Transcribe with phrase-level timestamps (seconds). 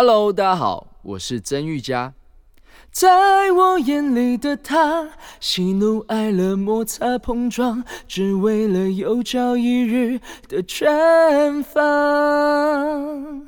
[0.00, 2.14] Hello，大家好，我是曾玉佳。
[2.92, 13.44] 在我眼里的他，喜怒哀乐摩擦碰撞，只为了有朝一日的绽放。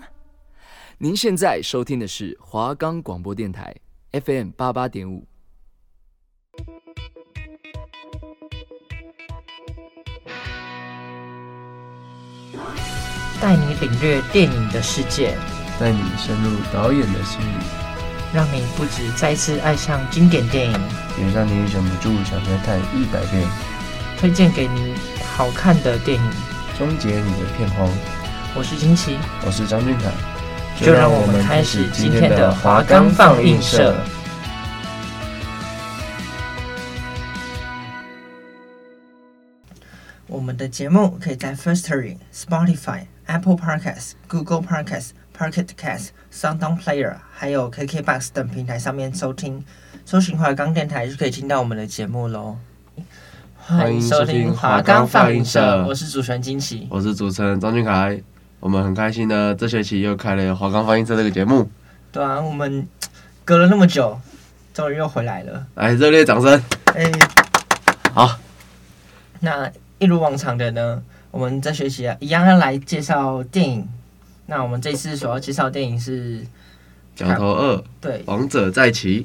[0.98, 3.72] 您现在收听的是华冈广播电台
[4.10, 5.24] FM 八八点五。
[13.40, 15.38] 带你领略电影的世界，
[15.81, 17.65] 带你深入导演的心里。
[18.33, 20.80] 让你不止再次爱上经典电影，
[21.19, 23.45] 也让你忍不住想再看一百遍。
[24.16, 24.95] 推荐给你
[25.25, 26.30] 好看的电影，
[26.79, 27.89] 终结你的片荒。
[28.55, 30.12] 我是金奇，我是张俊凯，
[30.84, 33.97] 就让我们开始今天的华冈放映社。
[40.28, 45.11] 我们的节目可以在 Firstory、Spotify、Apple Podcasts、Google Podcasts。
[45.41, 49.65] Pocket Cast、SoundOn Player，还有 KKBox 等平台上面收听，
[50.05, 52.59] 搜寻华冈电台就可以听到我们的节目喽。
[53.56, 58.20] 欢迎收听华冈放映社，我是主持人金奇，我是主持人张俊凯。
[58.59, 61.70] 我们很开心呢，这学期又开了华冈放映社这个节目。
[62.12, 62.86] 对啊，我们
[63.42, 64.20] 隔了那么久，
[64.75, 65.67] 终于又回来了。
[65.77, 66.62] 来，热烈掌声！
[66.95, 67.11] 哎，
[68.12, 68.39] 好。
[69.41, 73.89] 那一如往常的呢，我们这学期啊，一样要来介绍电影。
[74.51, 76.41] 那我们这次所要介绍的电影是
[77.15, 79.25] 《角头二》，对，王者再起。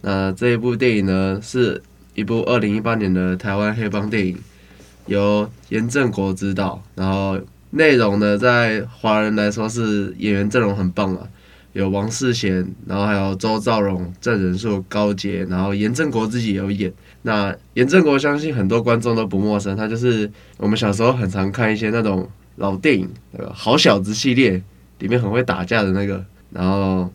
[0.00, 1.80] 那这一部电影呢，是
[2.14, 4.36] 一部二零一八年的台湾黑帮电影，
[5.06, 6.82] 由严正国执导。
[6.96, 7.38] 然后
[7.70, 11.22] 内容呢，在华人来说是演员阵容很棒啊，
[11.72, 16.92] 有王世贤，然后还有周兆荣、郑仁硕、高杰，然后严正国自己也有演。
[17.22, 22.28] 那严正国相信很多观众都不陌生，他就是我们小时候很常看一些那种。
[22.58, 24.62] 老电影那个好小子系列
[24.98, 27.08] 里面很会打架的那个，然后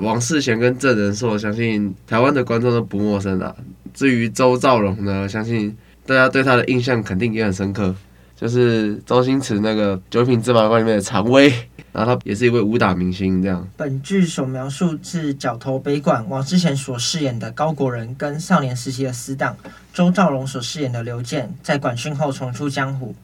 [0.00, 3.54] 王世贤跟郑仁硕，相信台湾的观众都不陌生啦。
[3.94, 5.74] 至于周兆龙呢，相信
[6.06, 7.94] 大家对他的印象肯定也很深刻，
[8.36, 11.50] 就是周星驰那个《九品芝麻官》里面的常威，
[11.92, 13.42] 然后他也是一位武打明星。
[13.42, 19.56] 这样，本剧所描述是角头北管王世贤所饰演的高国仁，跟少年时期的死党
[19.94, 23.14] 周兆龙所饰演的刘健，在管训后重出江湖。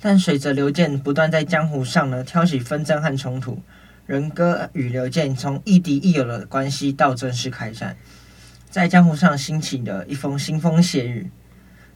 [0.00, 3.60] 但随着刘健不断在江湖上呢挑起纷争和冲突，
[4.06, 7.96] 仁哥与刘健从亦敌亦友的关系到正式开战，
[8.70, 11.30] 在江湖上兴起的一封腥风血雨。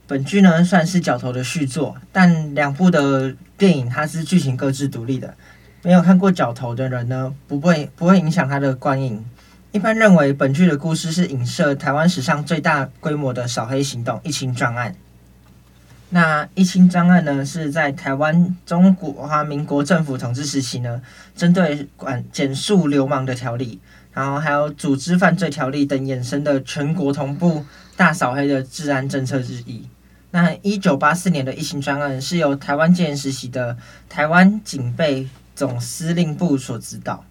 [0.06, 5.34] 本剧呢算是角头的续作，但两部的电影它是剧情各自独立的，
[5.82, 9.24] 没有看过角头的人呢不会不会影响他的观影。
[9.72, 14.94] 一般认为本剧的故事是影射台湾史上最大规模的扫黑行动——一清专案。
[16.14, 21.02] 那一清专案呢，是在台湾中华民国政府统治时期呢，
[21.34, 23.80] 针对管检肃流氓的条例，
[24.12, 27.66] 然后还有组织犯罪条例等衍生的全国同步
[27.96, 29.88] 大扫黑的治安政策之一。
[30.30, 33.76] 那一九八四年的一清专案是由台湾戒严时期的
[34.08, 37.24] 台湾警备总司令部所指导，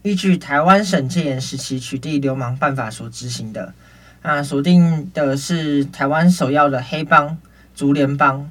[0.00, 3.74] 依据台湾省戒严时期取缔流氓办法所执行的。
[4.22, 7.36] 啊，锁定的是台湾首要的黑帮。
[7.74, 8.50] 竹联帮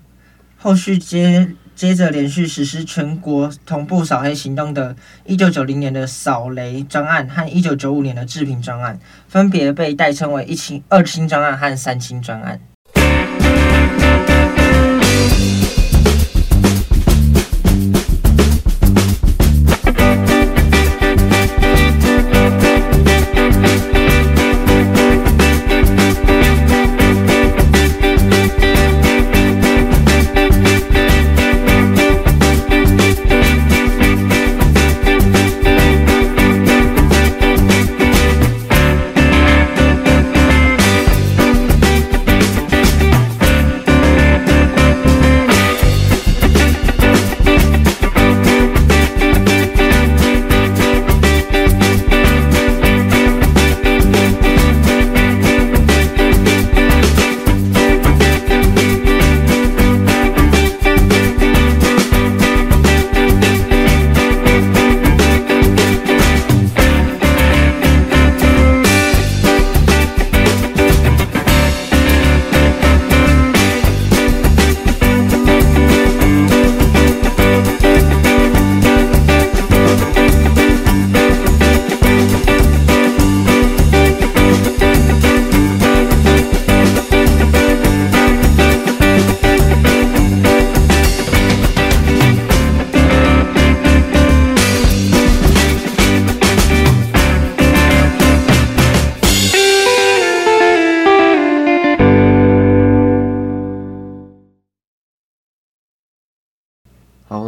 [0.57, 4.95] 后续接接着连续实施全国同步扫黑行动的，
[5.25, 12.59] 一九九零年的扫雷专案和一九九五年的治平专案，分别被代称为一清、二清专案和三清专案。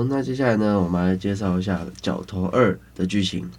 [0.10, 3.50] 那接下来呢，我们来介绍一下《角头二》的剧情。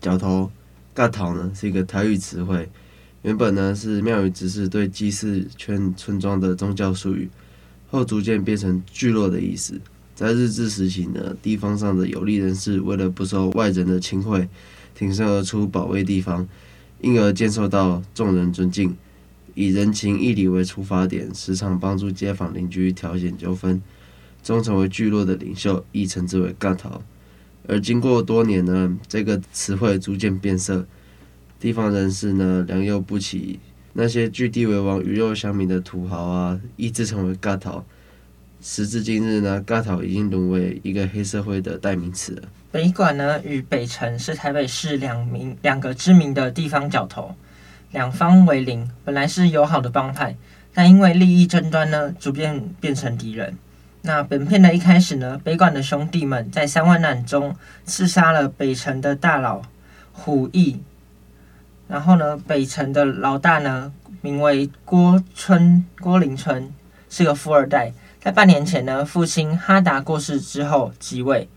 [0.00, 0.50] 角头
[0.94, 2.68] 角头呢是一个台语词汇，
[3.22, 7.28] 原本呢是庙宇执事对祭祀圈村庄的宗教术语，
[7.90, 9.80] 后逐渐变成聚落的意思。
[10.14, 14.48] 在日治时期呢，地方上的有力人士为了不受外人的侵讳，
[14.94, 16.46] 挺身而出保卫地方，
[17.00, 18.96] 因而渐受到众人尊敬。
[19.54, 23.82] 以人情义理为出发点，时常帮助街坊邻居调解纠纷，
[24.42, 27.02] 终成为聚落的领袖，亦称之为角头。
[27.68, 30.84] 而经过多年呢，这个词汇逐渐变色，
[31.60, 33.60] 地方人士呢良莠不齐，
[33.92, 37.84] 那些据地为王、鱼肉乡民的土豪啊，亦自称为角头。
[38.60, 42.42] 时至今日呢，角头已经沦为一个黑社会的代名词了。
[42.70, 47.34] 北管呢与北辰是台北市两名两个知名的地方角头。
[47.90, 50.34] 两方为邻，本来是友好的帮派，
[50.72, 53.54] 但因为利益争端呢，逐渐变成敌人。
[54.04, 57.54] 那本片的一开始呢，北管的兄弟们在三万难中
[57.84, 59.62] 刺杀了北城的大佬
[60.12, 60.80] 虎义，
[61.86, 66.68] 然后呢，北城的老大呢，名为郭春郭林春，
[67.08, 71.48] 是个富二代，在半年前呢，父亲哈达过世之后即位，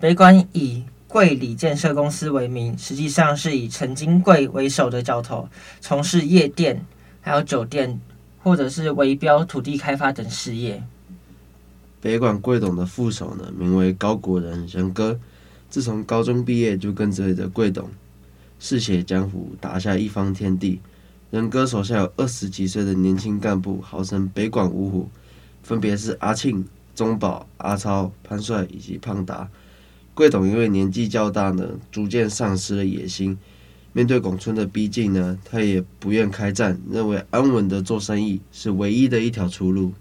[0.00, 5.48] 北管以贵里建设公司为名，实际上是以陈金贵为首的教头，
[5.80, 6.84] 从事夜店、
[7.20, 8.00] 还有酒店，
[8.42, 10.82] 或者是围标、土地开发等事业。
[12.02, 15.20] 北管贵董的副手呢，名为高国仁仁哥，
[15.70, 17.88] 自从高中毕业就跟随着贵董，
[18.58, 20.80] 嗜血江湖，打下一方天地。
[21.30, 25.08] 仁哥手下有二十几岁的年轻干部，号称北管五虎，
[25.62, 29.48] 分别是阿庆、中宝、阿超、潘帅以及胖达。
[30.12, 33.38] 贵董因为年纪较大呢，逐渐丧失了野心。
[33.92, 39.92] 面对拱村的逼近呢，他也不愿开战，认为安稳的做生意是唯一的一条出路。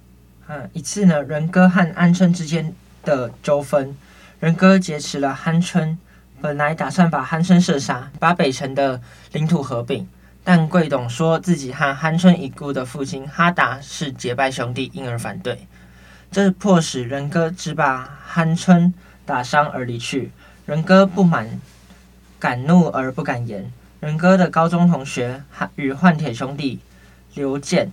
[0.53, 2.75] 嗯，一次呢，仁哥和安春之间
[3.05, 3.95] 的纠纷，
[4.41, 5.97] 仁哥劫持了酣春，
[6.41, 9.01] 本来打算把酣春射杀，把北辰的
[9.31, 10.05] 领土合并，
[10.43, 15.65] 但贵董说自己和酣春已故的父亲哈达是结拜兄弟，因而反对。
[16.29, 18.93] 这迫使仁哥只把酣春。
[19.23, 20.31] 打伤而离去，
[20.65, 21.47] 仁哥不满，
[22.37, 23.71] 敢怒而不敢言。
[24.01, 25.41] 仁哥的高中同学
[25.75, 26.79] 与换铁兄弟
[27.35, 27.91] 刘健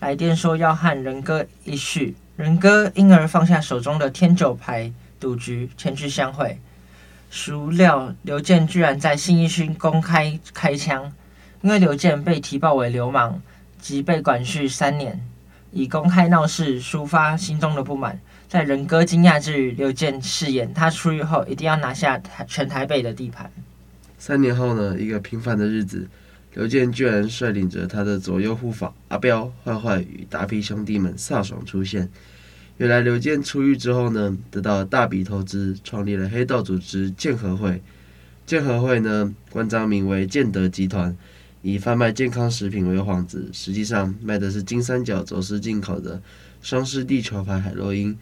[0.00, 6.58] 来电说要和仁哥一叙，仁哥因而放下手中的天九牌赌局，前去相会。
[7.30, 11.12] 孰料刘健居然在信义区公开开枪，
[11.60, 13.38] 因为刘健被提报为流氓，
[13.78, 15.20] 即被管束三年，
[15.70, 18.18] 以公开闹事抒发心中的不满。
[18.48, 23.48] 在仁哥惊讶之余，刘健誓言他出狱后一定要拿下全台北的地盘。
[24.18, 26.08] 三年后呢，一个平凡的日子，
[26.52, 32.10] 刘健居然率领着他的左右护法阿彪、坏坏与大批兄弟们飒爽出现。
[32.76, 37.80] 原来刘健出狱之后呢，得到大笔投资，创立了黑道组织健和会。
[38.46, 41.16] 健和会呢，官章名为健德集团，
[41.62, 46.20] 以贩卖健康食品为幌子，实际上卖的是金三角走私进口的
[46.60, 48.18] 双狮地球牌海洛因。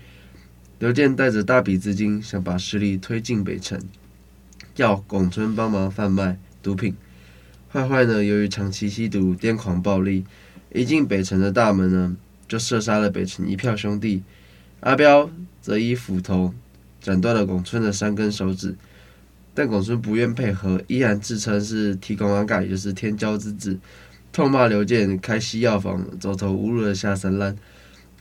[0.80, 3.80] 刘健带着大笔资金，想把势力推进北辰，
[4.76, 6.94] 要拱村帮忙贩卖毒品。
[7.70, 10.25] 坏坏呢，由于长期吸毒、癫狂暴力，
[10.73, 12.16] 一进北辰的大门呢，
[12.49, 14.23] 就射杀了北辰一票兄弟。
[14.81, 15.28] 阿彪
[15.61, 16.54] 则以斧头
[17.00, 18.75] 斩断了拱村的三根手指，
[19.52, 23.78] 但拱村不愿配合，依然自称是提供阿盖，也就是天骄之子，
[24.33, 27.54] 痛骂刘健开西药房，走投无路的下三滥。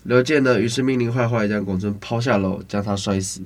[0.03, 3.41] 刘健呢，于是命令坏坏将拱村抛下楼，将他摔死。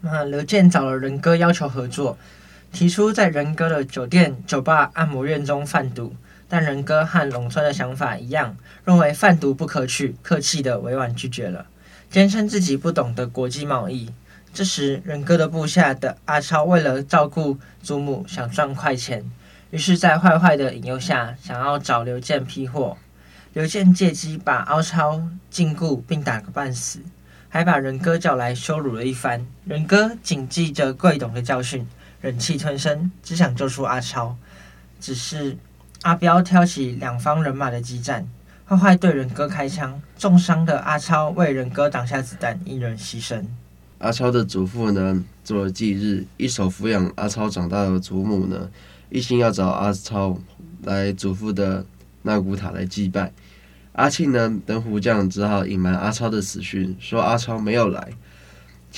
[0.00, 2.16] 那刘健找了仁哥要求合作，
[2.72, 6.14] 提出在仁哥的酒店、酒吧、按摩院中贩毒，
[6.48, 11.66] 但仁哥和陇川的想法一样，认为贩毒不可取，客气的委婉拒绝了，
[12.10, 14.10] 坚称自己不懂得国际贸易。
[14.52, 19.24] 这时，仁哥的部下的阿超为了照顾祖母，想赚快钱，
[19.70, 22.96] 于是，在坏坏的引诱下，想要找刘健批货。
[23.52, 27.00] 刘健借机把阿超禁锢并打个半死，
[27.48, 29.46] 还把仁哥叫来羞辱了一番。
[29.64, 31.86] 仁哥谨记着贵董的教训，
[32.20, 34.36] 忍气吞声，只想救出阿超。
[35.00, 35.56] 只是
[36.02, 38.26] 阿彪挑起两方人马的激战，
[38.66, 43.44] 坏坏对仁哥开枪，重伤的阿超为人哥挡下子弹，一人牺牲。
[43.98, 48.68] 阿超的祖父呢，做了忌日，一手抚养阿超长大的祖母呢，
[49.10, 50.38] 一心要找阿超
[50.82, 51.84] 来祖父的
[52.22, 53.32] 那古塔来祭拜。
[53.92, 58.08] 阿庆呢，等虎将只好隐瞒阿超的死讯，说阿超没有来。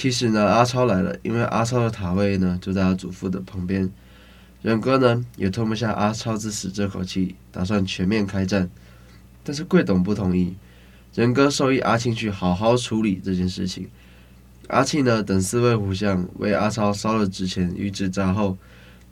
[0.00, 3.87] 其实呢，阿超来了，因为阿超的塔位呢就在他祖父的旁边。
[4.62, 8.71] 仁哥呢也吞不下阿超之死这口气，打算全面开战。
[9.45, 10.57] 但是贵董不同意，
[11.14, 13.90] 仁哥授意阿庆去好好处理这件事情。
[14.69, 18.57] 阿庆呢等四位虎将为阿超烧了纸钱与纸扎后，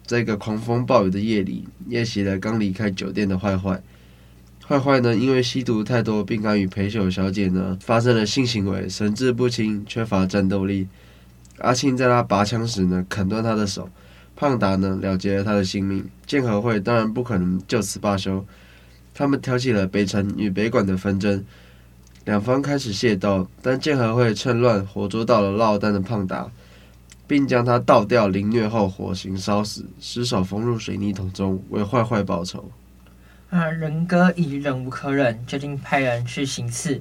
[0.06, 3.82] 在一个狂风暴雨的夜里，夜袭了刚离开酒店的坏坏。
[4.68, 10.86] 坏坏呢因为吸毒太多，并敢与陪酒小姐呢发生了性行为，神志不清，缺乏战斗力。
[11.60, 13.88] 阿庆在他拔枪时呢砍断他的手，
[14.36, 16.06] 胖达呢了结了他的性命。
[16.26, 18.44] 剑和会当然不可能就此罢休，
[19.14, 21.42] 他们挑起了北辰与北馆的纷争。
[22.26, 26.46] 两方开始械斗，但剑和会趁乱活捉到了落单的胖达，
[27.26, 32.70] 并将他倒吊凌虐后火刑烧死，尸首封入水泥桶中，为坏坏报仇。
[33.50, 37.00] 啊，仁哥已忍无可忍，决定派人去行刺。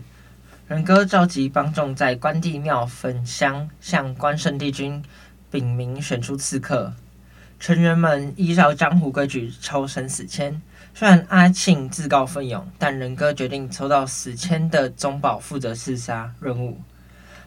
[0.70, 5.04] 仁哥召集帮众在关帝庙焚香，向关圣帝君
[5.52, 6.94] 禀明选出刺客。
[7.60, 10.62] 成员们依照江湖规矩抽生死签。
[10.94, 16.80] 虽然阿庆自告奋勇，但仁哥决定抽到死签的宗保负责刺杀任务。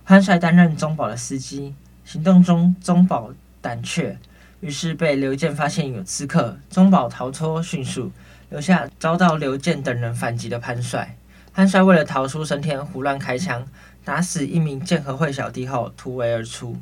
[0.04, 1.74] 潘帅担任宗保的司机。
[2.04, 4.18] 行动中，宗保胆怯，
[4.60, 8.10] 于是被刘健发现有刺客，宗保逃脱迅速，
[8.50, 11.16] 留下遭到刘健等人反击的潘帅。
[11.54, 13.66] 潘帅为了逃出升天，胡乱开枪，
[14.04, 16.76] 打死一名剑和会小弟后突围而出。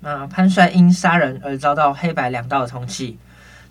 [0.00, 3.16] 那潘帅因杀人而遭到黑白两道的通缉。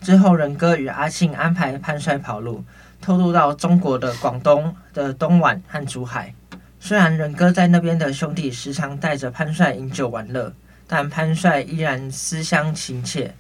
[0.01, 2.63] 之后，仁哥与阿庆安排潘帅跑路，
[3.01, 6.33] 偷渡到中国的广东的东莞和珠海。
[6.79, 10.53] 虽然仁哥在那边的兄弟时常带着潘帅饮酒玩乐，
[10.88, 13.33] 但潘帅依然思乡情切。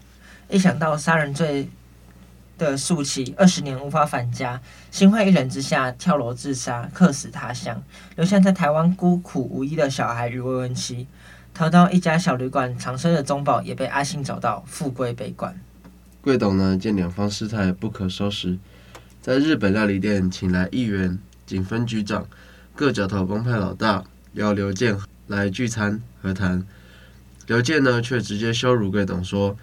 [0.49, 1.69] 一想到杀人罪
[2.57, 7.81] 的诉期，二十年无法返家，心灰意冷之下跳楼自杀，客死他乡，
[8.15, 11.07] 留下在台湾孤苦无依的小孩与未婚妻。
[11.53, 15.57] 逃到一家小旅馆藏身的宗保也被阿信找到，复归北管。
[16.21, 18.57] 贵董呢，见两方事态不可收拾，
[19.21, 22.27] 在日本料理店请来议员、警分局长、
[22.75, 24.97] 各角头帮派老大，邀刘健
[25.27, 26.65] 来聚餐和谈。
[27.47, 29.55] 刘健呢，却直接羞辱贵董说：“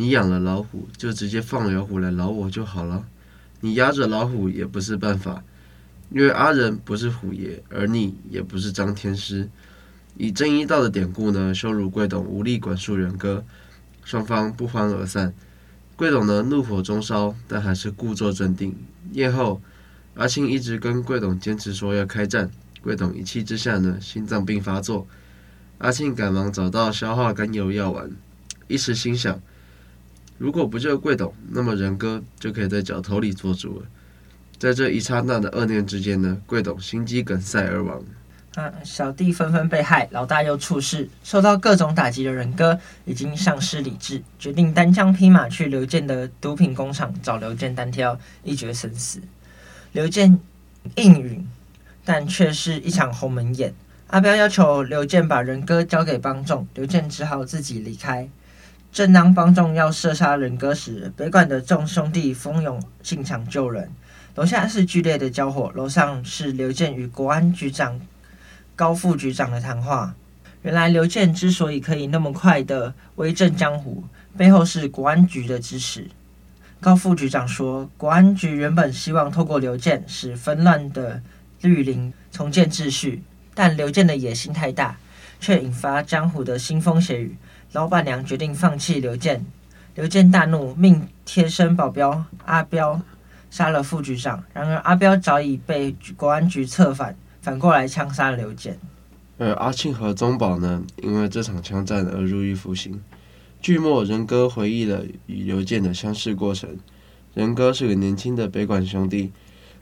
[0.00, 3.04] 你养了老虎，就直接放老虎来挠我就好了。
[3.60, 5.44] 你压着老虎也不是办法，
[6.08, 9.46] 因为阿仁不是虎爷，而你也不是张天师。
[10.16, 13.44] 以正一道的典故呢，羞辱贵董无力管束仁哥，
[14.02, 15.34] 双方不欢而散。”
[15.96, 18.74] 贵董呢，怒火中烧，但还是故作镇定。
[19.12, 19.60] 宴后，
[20.14, 22.50] 阿庆一直跟贵董坚持说要开战。
[22.80, 25.06] 贵董一气之下呢，心脏病发作。
[25.76, 28.10] 阿庆赶忙找到消化甘油药丸，
[28.66, 29.38] 一时心想：
[30.40, 33.86] 如果不救贵董，那么仁哥就可以在角头里做主了。
[34.58, 38.02] 在这一刹那的恶念之间呢，贵董心肌梗塞而亡。
[38.54, 38.72] 啊！
[38.82, 49.20] 小弟纷纷被害，老大又出事，受到各种打击的仁哥已经丧失理智，决定单枪匹马去刘健的毒品工厂找刘健单挑，一决生死。
[49.92, 50.40] 刘健
[50.94, 51.46] 应允，
[52.02, 53.74] 但却是一场鸿门宴。
[54.06, 58.26] 阿彪要求刘健把仁哥交给帮众，刘健只好自己离开。
[58.92, 63.88] 正当帮众要射杀人哥时，北馆的众兄弟蜂拥进场救人。
[64.34, 68.00] 楼下是剧烈的交火，楼上是刘健与国安局长。
[68.74, 70.14] 高副局长的谈话，
[70.62, 74.02] 原来刘健之所以可以那么快的威震江湖，
[74.36, 76.08] 背后是国安局的支持。
[76.80, 81.22] 高副局长说，国安局原本希望透过刘健使纷乱的
[81.60, 83.22] 绿林重建秩序，
[83.54, 84.96] 但刘健的野心太大，
[85.38, 87.36] 却引发江湖的腥风血雨。
[87.72, 89.44] 老板娘决定放弃刘健，
[89.94, 93.00] 刘健大怒，命贴身保镖阿彪
[93.50, 94.42] 杀了副局长。
[94.52, 97.16] 然而阿彪早已被国安局策反。
[97.42, 98.78] 反过来枪杀了刘健，
[99.38, 103.00] 而阿庆和宗保呢，因为这场枪战而入狱服刑。
[103.62, 106.68] 剧末，仁哥回忆了与刘健的相识过程。
[107.32, 109.32] 仁哥是个年轻的北管兄弟，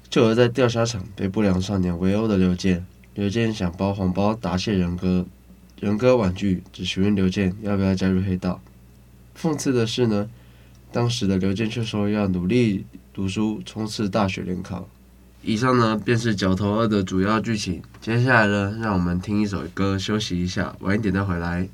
[0.09, 2.87] 就而在钓虾场被不良少年围殴的刘健。
[3.15, 5.27] 刘健想包红包答谢仁哥，
[5.81, 8.61] 仁哥婉拒，只询问刘健要不要加入黑道。
[9.41, 10.29] 讽刺的是呢，
[10.91, 14.89] 当时的刘健却说要努力读书，冲刺大学联考。
[15.43, 17.81] 以上呢，便是《角头二》的主要剧情。
[18.01, 21.69] 接下来呢，让我们听一首歌休息一下，晚一点再回来。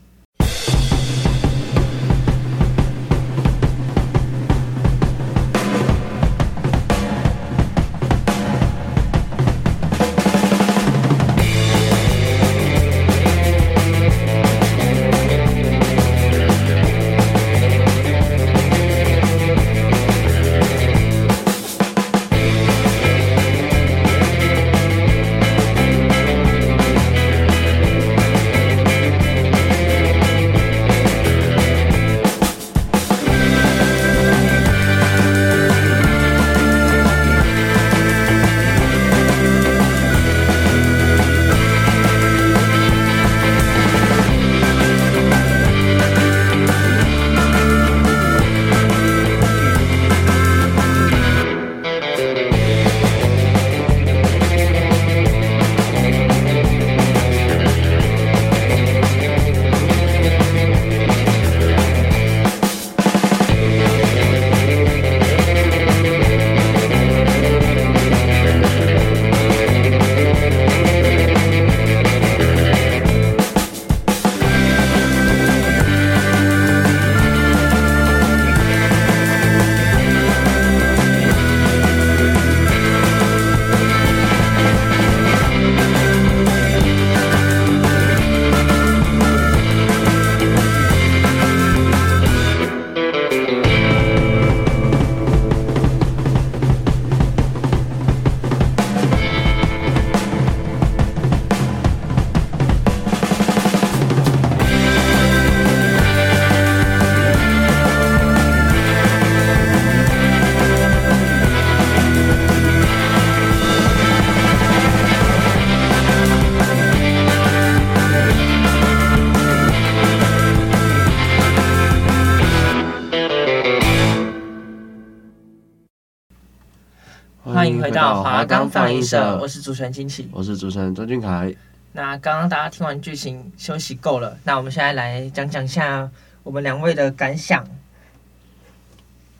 [128.74, 131.54] 放映社，我是主持人金奇，我是主持人周俊凯。
[131.92, 136.10] 那刚刚大家听完剧情休息够了，那我们现在来讲讲一下
[136.42, 137.64] 我们两位的感想。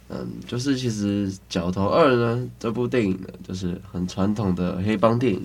[0.08, 5.44] 嗯，就是其实《角头二》呢，这部电影呢，就是很传统的黑帮电影，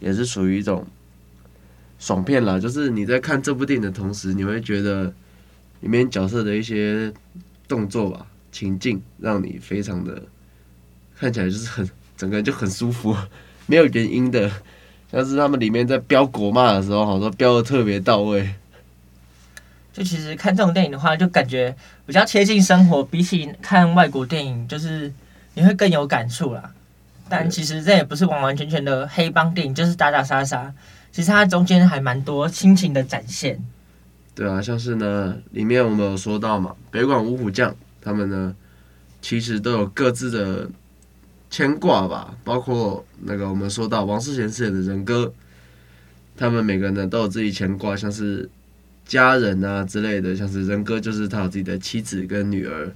[0.00, 0.86] 也是属于一种
[1.98, 2.58] 爽片啦。
[2.58, 5.12] 就是你在看这部电影的同时，你会觉得
[5.82, 7.12] 里面角色的一些
[7.68, 10.22] 动作吧、情境，让你非常的。
[11.16, 13.16] 看起来就是很整个人就很舒服，
[13.66, 14.50] 没有原因的，
[15.10, 18.54] 像是他们里面在飙国骂的时候，好像飙的特别到位。
[19.92, 21.74] 就其实看这种电影的话，就感觉
[22.04, 25.12] 比较贴近生活，比起看外国电影，就是
[25.54, 26.72] 你会更有感触啦。
[27.28, 30.72] 但其实这也不是完完全全的黑帮电影，就是打打杀杀。
[31.12, 33.58] 其实它中间还蛮多亲情的展现。
[34.34, 37.72] 对啊，像是呢，里面我们有说到嘛，北管五虎将
[38.02, 38.54] 他们呢，
[39.22, 40.68] 其实都有各自的。
[41.54, 45.32] 牵挂吧，包括那个我们说到王世贤饰演的仁哥，
[46.36, 48.50] 他们每个人呢都有自己牵挂，像是
[49.06, 52.92] 家人啊之类的，像是仁哥就是他有自己的妻子跟女儿，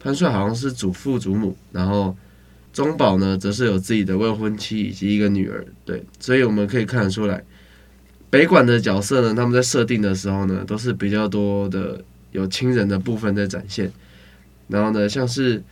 [0.00, 2.16] 潘帅好像是祖父祖母，然后
[2.72, 7.44] 中宝呢则是有自己的未婚妻以及一个女儿，对，所以我们可以看得出来，
[8.28, 13.92] 北管的角色呢，他们在设定的时候呢，都是比较多的有亲人的部分在展现，
[14.66, 15.62] 然后呢，像是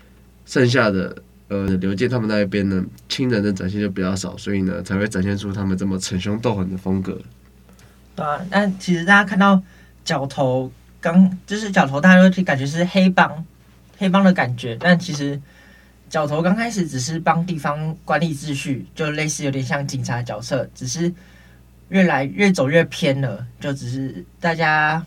[0.46, 1.20] 剩下的。
[1.48, 7.20] 呃，刘健他们那一边呢，亲人的展现就比较少，所以呢，才会展现出他们这么逞凶斗狠的风格。
[8.16, 9.62] 对啊，但其实大家看到
[10.04, 13.44] 角头刚就是角头，大家都感觉是黑帮，
[13.98, 14.74] 黑帮的感觉。
[14.80, 15.38] 但其实
[16.08, 21.12] 角头刚开始只是帮地方管理秩序，就类似有点像警察角色，只是
[21.90, 25.04] 越来越走越偏了，就只是大家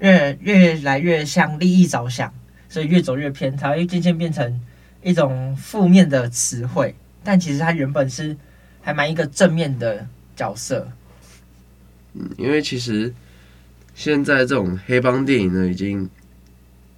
[0.00, 2.34] 越越来越向利益着想，
[2.68, 4.60] 所以越走越偏，才会渐渐变成。
[5.04, 8.34] 一种负面的词汇，但其实他原本是
[8.80, 10.88] 还蛮一个正面的角色。
[12.14, 13.12] 嗯，因为其实
[13.94, 16.08] 现在这种黑帮电影呢，已经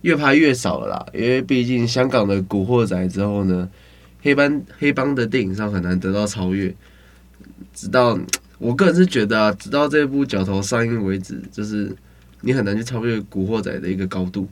[0.03, 1.07] 越拍越少了啦。
[1.12, 3.69] 因为毕竟香港的《古惑仔》之后呢，
[4.23, 6.73] 黑帮黑帮的电影上很难得到超越。
[7.75, 8.16] 直到
[8.59, 11.92] 我个人是觉得啊，直到这部《角头》上映为止，就是
[12.42, 14.49] 你很难去超越《古惑仔》的一个高度。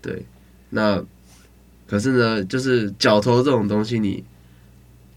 [0.00, 0.24] 对，
[0.70, 1.04] 那。
[1.90, 4.24] 可是呢，就是脚头这种东西你，你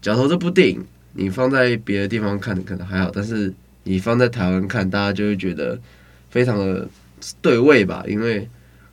[0.02, 5.78] 角头这部电影，你放在别的地方看可能还好，但是你放在台湾看，大家就会觉得
[6.30, 6.88] 非常的
[7.40, 8.48] 对味吧，因为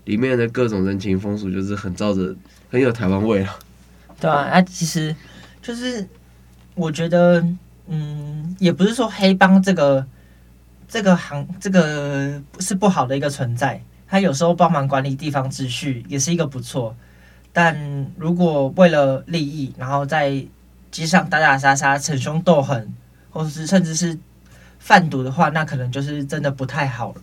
[0.06, 2.36] 里面的各种人情风俗就是很照着，
[2.70, 3.58] 很有台湾味啊。
[4.20, 5.16] 对啊，啊，其实
[5.60, 6.08] 就是
[6.76, 7.44] 我觉得，
[7.88, 10.06] 嗯，也不是说黑帮这个
[10.88, 16.96] 这个行这个是不好的一个存在，他有时候帮忙管理地方秩序也是一个不错。
[17.54, 20.44] 但如果为了利益，然后在
[20.90, 22.94] 街上打打杀杀、逞凶斗狠，
[23.30, 24.18] 或者是甚至是
[24.80, 27.22] 贩毒的话，那可能就是真的不太好了。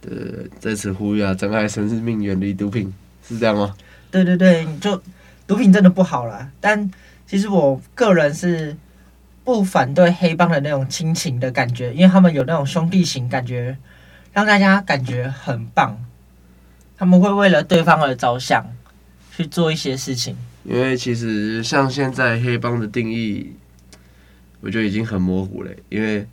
[0.00, 2.92] 对，在此呼吁啊，珍爱生命，远离毒品，
[3.26, 3.74] 是这样吗？
[4.10, 5.00] 对对对，就
[5.46, 6.48] 毒品真的不好啦。
[6.60, 6.90] 但
[7.26, 8.76] 其实我个人是
[9.44, 13.76] 不反对黑帮的那种亲情的感觉，因为他们有那种兄弟情感觉，
[14.32, 15.96] 让大家感觉很棒。
[16.96, 18.64] 他们会为了对方而着想。
[19.40, 23.52] 去做一些事情，因为其实像现在黑帮的定义，
[24.60, 25.70] 我觉得已经很模糊了。
[25.88, 26.26] 因为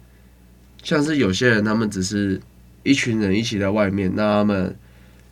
[0.84, 2.42] 像是有些人，他们只是
[2.84, 4.76] 一群人一起在外面，那他们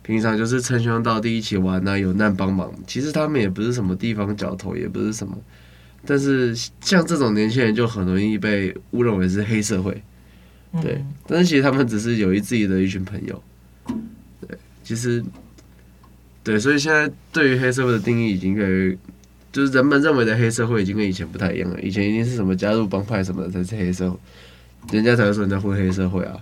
[0.02, 2.72] 平常就是称兄道弟一起玩呐，有难帮忙。
[2.86, 5.36] 其实他们也不是什么地方角头，也不是什么。
[6.06, 10.02] 但是像这种年轻人就很容易被误认为是黑社会，
[10.80, 11.04] 对。
[11.26, 13.42] 但是其实他们只是有一自己的一群朋友，
[14.40, 14.56] 对。
[14.82, 15.22] 其实。
[16.46, 18.96] 对，所以现在对于黑社会的定义已经越来越，
[19.50, 21.80] 就是人们认为的黑社会已经跟以前不太一样了。
[21.80, 24.16] 以前一定是什么加入帮派什么的才是黑社会，
[24.92, 26.36] 人家才会说人家混黑社会啊。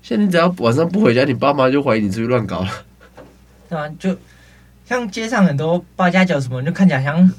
[0.00, 2.70] 现在你只要晚上不回家，你爸妈就怀疑你出去乱搞了。
[3.68, 4.16] 对啊，就
[4.86, 7.30] 像街上很多八加九什么，就看起来像，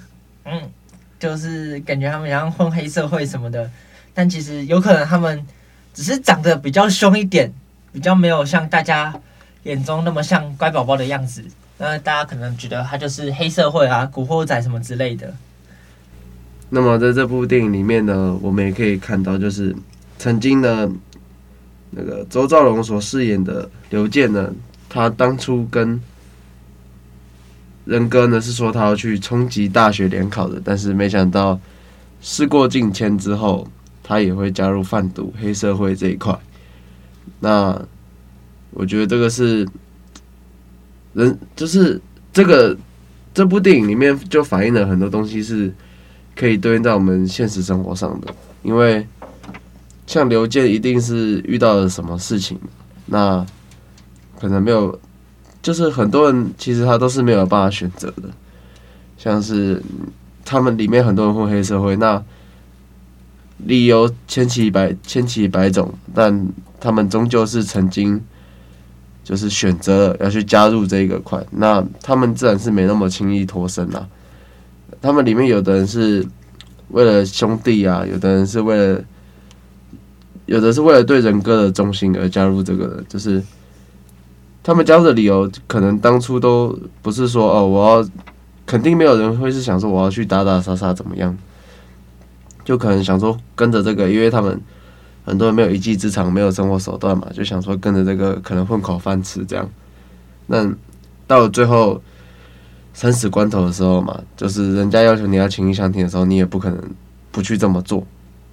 [0.45, 0.61] 嗯，
[1.19, 3.67] 就是感觉他们像混黑社会什么的，
[4.13, 5.43] 但其实有可能他们
[5.95, 7.51] 只是长得比较凶一点，
[7.91, 9.19] 比较没有像大家
[9.63, 11.43] 眼中那么像乖宝宝的样子。
[11.79, 15.31] 那大家可能觉得他就是黑社会啊、古惑仔什么之类的。
[16.69, 19.75] 那么在这部电影里面呢，我们也可以看到，就是
[20.17, 20.89] 曾经呢，
[21.91, 24.51] 那个周兆龙所饰演的刘健呢，
[24.89, 26.01] 他当初跟
[27.85, 31.59] 仁哥呢是说他要去冲击大学联考的，但是没想到
[32.21, 33.67] 事过境迁之后，
[34.03, 36.35] 他也会加入贩毒黑社会这一块。
[37.39, 37.79] 那
[38.71, 39.67] 我觉得这个是。
[41.17, 41.99] 人就是
[42.31, 42.77] 这个
[43.33, 45.73] 这部电影里面就反映了很多东西，是
[46.35, 49.05] 可以对应在我们现实生活上的，因为
[50.05, 52.59] 像刘健一定是遇到了什么事情，
[53.07, 53.43] 那
[54.39, 54.99] 可能没有，
[55.63, 58.29] 就是很多人其实他都是没有办法选择的，
[59.17, 59.81] 像是
[60.45, 62.23] 他们里面很多人混黑社会，那
[63.57, 66.47] 理由千奇百千奇百种，但
[66.79, 68.21] 他们终究是曾经
[69.27, 74.07] 就是选择了要去加入这一个块，那他们自然是没那么轻易脱身啦。
[75.01, 76.25] 他们里面有的人是
[76.91, 79.03] 为了兄弟啊，有的人是为了，
[80.45, 83.43] 有的是为了对人哥的忠心而加入这个的，就是
[84.63, 88.09] 他们加入的理由，可能当初都不是说哦，我要
[88.65, 91.37] 肯定没有人会是想说我要去打打杀杀怎么样，
[92.63, 94.57] 就可能想说跟着这个，因为他们
[95.27, 99.69] 很多人没有一技之长，没有生活手段嘛，就想说跟着这个可能混口饭吃这样，
[100.47, 100.67] 那
[101.27, 102.01] 到了最后。
[102.93, 106.83] 生死关头的时候嘛，就是人家要求你要情义相挺的时候，你也不可能
[107.29, 108.03] 不去这么做，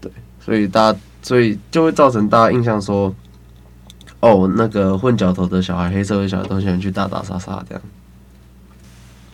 [0.03, 3.15] 对，所以大家，所以就会造成大家印象说，
[4.21, 7.83] 哦，那个混角头的小孩，黑社会小孩都喜欢去打打杀杀这样。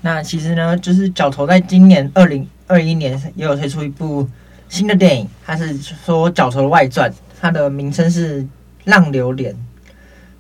[0.03, 4.24] 那其实呢，就是角头在今年二零二一年也有推出一部
[4.68, 8.42] 新的电影，它是说角头的外传，它的名称是
[8.85, 9.53] 《浪流连》。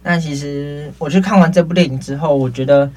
[0.02, 2.90] 那其实我去看完这部电影之后，我觉得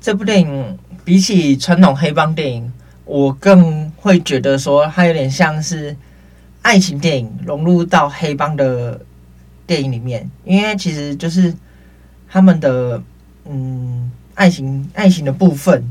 [0.00, 0.78] 这部电影。
[1.04, 2.70] 比起传统黑帮电影，
[3.06, 5.96] 我更会觉得说它有点像是
[6.60, 9.00] 爱情电影融入到黑帮的
[9.66, 11.54] 电影里面，因为其实就是
[12.28, 13.02] 他们的
[13.46, 15.82] 嗯爱情爱情的部分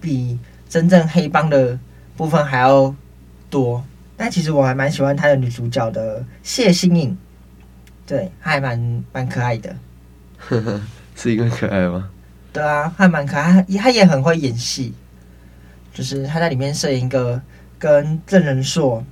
[0.00, 0.36] 比
[0.68, 1.78] 真正黑帮的
[2.16, 2.92] 部分还要
[3.48, 3.84] 多。
[4.18, 7.16] 但其实我还蛮喜欢他的女主角的谢欣颖，
[8.04, 9.74] 对，还蛮蛮可爱的。
[11.16, 12.10] 是因为可爱吗？
[12.52, 14.92] 对啊，还蛮可爱，她也很会演戏。
[15.94, 17.40] 就是她在里面饰演一个
[17.78, 19.04] 跟郑仁硕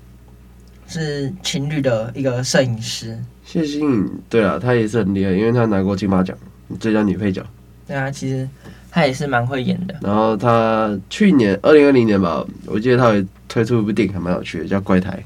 [0.89, 3.19] 是情侣的一个摄影师。
[3.45, 6.37] 谢欣颖，对啊，她也是很厉害，因为她拿过金马奖
[6.81, 7.45] 最佳女配角。
[7.87, 8.49] 对啊，其实
[8.91, 9.95] 她也是蛮会演的。
[10.01, 15.23] 然后她去年二零二零年吧，我记得她也推出一部电影，还蛮有趣的，叫《怪胎》。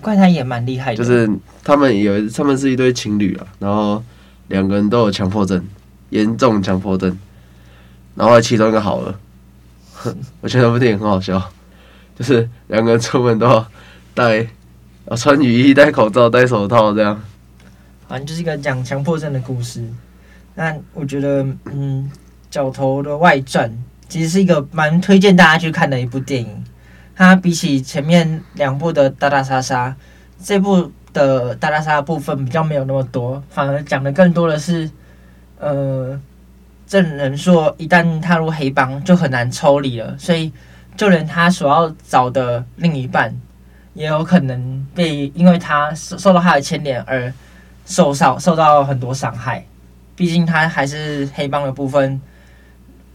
[0.00, 1.30] 怪胎也蛮厉害的，就是
[1.62, 4.02] 他们有他们是一对情侣啊，然后
[4.48, 5.64] 两个人都有强迫症，
[6.10, 7.16] 严重强迫症。
[8.16, 9.20] 然后其中一个好了，
[10.40, 11.40] 我觉得那部电影很好笑，
[12.18, 13.64] 就是两个人出门都要
[14.14, 14.46] 戴，
[15.16, 17.22] 穿雨衣、戴口罩、戴手套这样。
[18.08, 19.84] 反正就是一个讲强迫症的故事。
[20.54, 22.10] 那我觉得，嗯，
[22.50, 23.70] 角头的外传
[24.08, 26.64] 其实是一个蛮推荐大家去看的一部电影。
[27.16, 29.96] 它比起前面两部的打打杀杀，
[30.42, 34.88] 这部的打打杀杀部分比较没有那么多，反而讲的更多的是，
[35.58, 36.20] 呃。
[36.88, 40.52] 郑人硕一旦踏入黑帮，就很难抽离了，所以
[40.96, 43.36] 就连他所要找的另一半，
[43.92, 47.34] 也有可能被因为他受受到他的牵连而
[47.86, 49.66] 受伤，受到很多伤害。
[50.14, 52.20] 毕竟他还是黑帮的部分，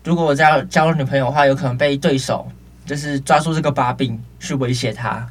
[0.04, 2.46] 如果这样交了女朋友的话，有可能被对手
[2.86, 5.28] 就是抓住这个把柄去威胁他。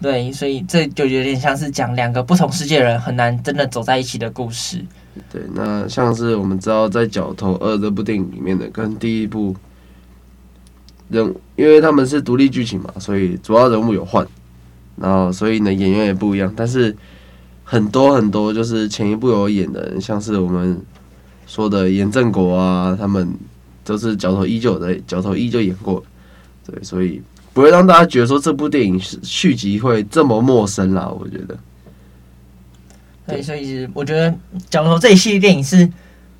[0.00, 4.82] 对，所以这就有点像是讲两个不同世界的人很难真的走在一起的故事。
[5.30, 9.54] 对，那像是我们知道在《角头二》这部电影里面的，跟第一部
[11.08, 14.26] 人，因为他们是独立剧情嘛，所以主要人物有换，
[14.96, 16.96] 然后所以呢演员也不一样，但是
[17.64, 20.80] 很多很多就是前一部有演的人，像是我们
[21.46, 23.28] 说的严正国啊，他们
[23.84, 26.02] 都是角头一就的，角头一就演过，
[26.70, 31.56] 对，所以不会让大家觉得说这部电影是续集会这么陌生啦，我觉得。
[33.26, 34.30] 对，所以我觉得
[34.70, 35.88] 《角头》这一系列电影是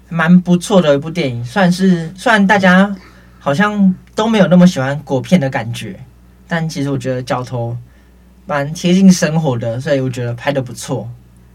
[0.08, 2.94] 蛮不错的一部电影，算是虽然大家
[3.38, 5.98] 好像都没有那么喜欢果片的感觉，
[6.46, 7.72] 但其实我觉得《角头》
[8.46, 11.06] 蛮贴近生活的，所以我觉得拍的不错。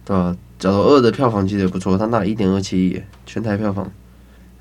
[0.05, 3.91] 对啊，《角头二》的票房其实也不错，它拿一点二七亿全台票房。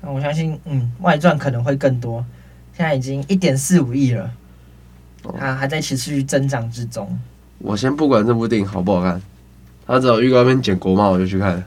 [0.01, 2.25] 那我相信，嗯，外传可能会更多，
[2.75, 4.31] 现在已经一点四五亿了，
[5.39, 7.19] 它还在持续增长之中。
[7.59, 9.21] 我先不管这部电影好不好看。
[9.85, 11.63] 他只要预告片剪国骂，我就去看了。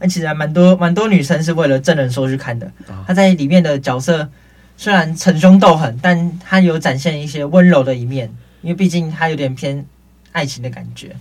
[0.00, 2.70] 那其实还蛮多蛮多女生是为了郑人硕去看的。
[3.06, 4.28] 她在里面的角色
[4.76, 8.28] 虽然逞凶斗狠，但她有展现一些温柔的一面，
[8.60, 9.86] 因为毕竟她有点偏
[10.32, 11.14] 爱情的感觉。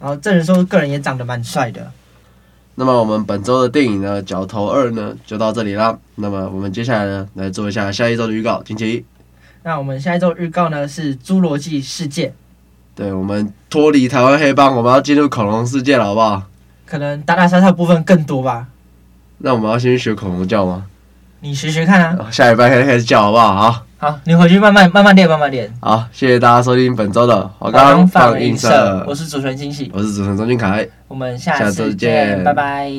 [0.00, 1.92] 然后郑人硕个人也长得蛮帅的。
[2.74, 5.98] 那么我们本周的电影呢，《角头二》呢就到这里啦。
[6.14, 9.04] 那么我们接下来呢来做一下下一周的预告，请起。
[9.62, 12.28] 那我们下一周预告呢是《侏罗纪世界》。
[12.94, 16.42] 对，我们脱离台湾黑帮，我们要进入恐龙世界了，好不好？
[16.86, 18.66] 可能打打杀杀部分更多吧。
[19.38, 20.86] 那我们要先去学恐龙叫吗？
[21.40, 22.30] 你学学看啊。
[22.30, 23.70] 下礼拜开始开始叫，好不好？
[23.70, 23.86] 好。
[24.00, 25.70] 好，你回去慢慢慢慢练，慢慢练。
[25.78, 32.90] 好，谢谢大家收听本周的华冈放映社，我是主持人金喜，我是主持人钟俊凯，我们下次见，拜拜。